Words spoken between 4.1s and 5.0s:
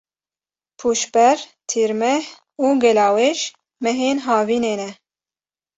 havînê ne.